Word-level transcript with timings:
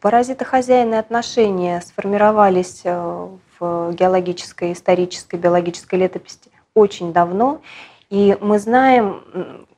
Паразитохозяйные 0.00 0.98
отношения 0.98 1.82
сформировались 1.82 2.80
э, 2.84 3.28
в 3.58 3.92
геологической, 3.92 4.72
исторической, 4.72 5.36
биологической 5.36 5.98
летописи 5.98 6.50
очень 6.74 7.12
давно. 7.12 7.60
И 8.08 8.36
мы 8.40 8.58
знаем, 8.58 9.22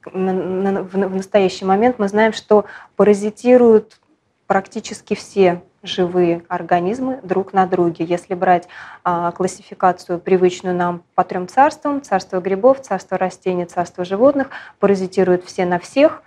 в 0.05 1.17
настоящий 1.17 1.65
момент 1.65 1.99
мы 1.99 2.09
знаем, 2.09 2.33
что 2.33 2.67
паразитируют 2.97 3.99
практически 4.47 5.15
все 5.15 5.63
живые 5.83 6.45
организмы 6.49 7.19
друг 7.25 7.53
на 7.53 7.67
друге. 7.67 8.05
Если 8.05 8.35
брать 8.35 8.69
а, 9.03 9.33
классификацию, 9.33 10.21
привычную 10.21 10.77
нам 10.77 11.03
по 11.15 11.25
трем 11.25 11.49
царствам, 11.49 12.03
царство 12.03 12.41
грибов, 12.41 12.81
царство 12.81 13.19
растений, 13.19 13.65
царство 13.65 14.05
животных, 14.05 14.51
паразитируют 14.79 15.45
все 15.45 15.67
на 15.67 15.79
всех. 15.81 16.23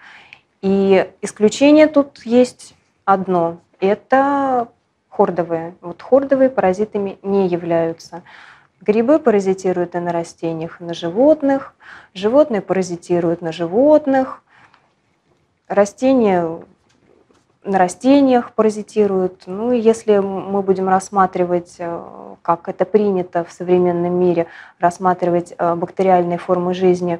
И 0.62 1.10
исключение 1.22 1.88
тут 1.88 2.26
есть 2.26 2.76
одно– 3.06 3.62
это 3.80 4.70
хордовые. 5.10 5.76
Вот 5.82 6.02
хордовые 6.02 6.50
паразитами 6.50 7.18
не 7.24 7.48
являются. 7.48 8.24
Грибы 8.82 9.20
паразитируют 9.20 9.96
и 9.96 10.00
на 10.00 10.12
растениях, 10.12 10.82
и 10.82 10.84
на 10.84 10.94
животных. 10.94 11.74
Животные 12.14 12.62
паразитируют 12.62 13.42
на 13.42 13.52
животных. 13.52 14.44
Растения 15.68 16.60
на 17.64 17.80
растениях 17.80 18.54
паразитируют. 18.54 19.44
Ну 19.48 19.72
и 19.72 19.80
если 19.80 20.20
мы 20.20 20.62
будем 20.62 20.88
рассматривать, 20.88 21.76
э, 21.80 22.02
как 22.42 22.70
это 22.70 22.86
принято 22.86 23.44
в 23.44 23.52
современном 23.52 24.14
мире, 24.14 24.48
рассматривать 24.80 25.56
э, 25.58 25.76
бактериальные 25.76 26.38
формы 26.38 26.74
жизни 26.74 27.20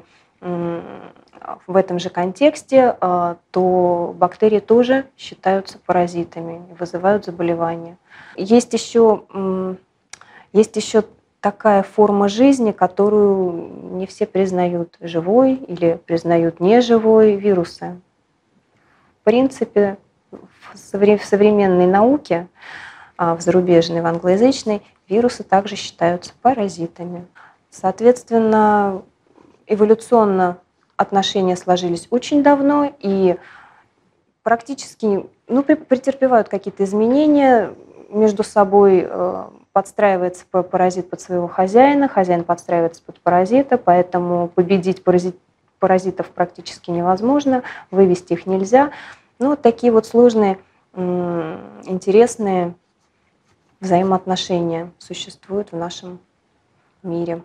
в 1.66 1.76
этом 1.76 1.98
же 1.98 2.10
контексте, 2.10 2.96
э, 3.00 3.34
то 3.50 4.14
бактерии 4.18 4.60
тоже 4.60 5.06
считаются 5.16 5.78
паразитами, 5.78 6.62
вызывают 6.78 7.24
заболевания. 7.24 7.98
Есть 8.36 8.72
еще, 8.72 9.24
есть 10.52 10.76
еще 10.76 11.04
такая 11.40 11.82
форма 11.84 12.28
жизни, 12.28 12.72
которую 12.72 13.96
не 13.96 14.06
все 14.06 14.26
признают 14.26 14.96
живой 15.00 15.54
или 15.54 16.00
признают 16.04 16.58
неживой 16.58 17.36
вирусы. 17.36 18.00
В 19.20 19.24
принципе, 19.24 19.96
в 20.30 20.76
современной 20.76 21.86
науке, 21.86 22.48
а, 23.16 23.34
в 23.36 23.40
зарубежной, 23.40 24.00
в 24.00 24.06
англоязычной, 24.06 24.82
вирусы 25.08 25.42
также 25.42 25.76
считаются 25.76 26.32
паразитами. 26.42 27.26
Соответственно, 27.70 29.02
эволюционно 29.66 30.58
отношения 30.96 31.56
сложились 31.56 32.06
очень 32.10 32.42
давно 32.42 32.92
и 33.00 33.36
практически 34.42 35.26
ну, 35.48 35.62
претерпевают 35.62 36.48
какие-то 36.48 36.84
изменения 36.84 37.74
между 38.08 38.44
собой, 38.44 39.06
э, 39.08 39.44
подстраивается 39.72 40.44
паразит 40.46 41.10
под 41.10 41.20
своего 41.20 41.48
хозяина, 41.48 42.08
хозяин 42.08 42.44
подстраивается 42.44 43.02
под 43.04 43.20
паразита, 43.20 43.76
поэтому 43.76 44.48
победить 44.48 45.02
паразит, 45.04 45.36
паразитов 45.78 46.28
практически 46.28 46.90
невозможно, 46.90 47.62
вывести 47.90 48.32
их 48.32 48.46
нельзя. 48.46 48.90
Ну, 49.38 49.50
вот 49.50 49.62
такие 49.62 49.92
вот 49.92 50.06
сложные, 50.06 50.58
интересные 50.94 52.74
взаимоотношения 53.80 54.92
существуют 54.98 55.72
в 55.72 55.76
нашем 55.76 56.20
мире. 57.02 57.42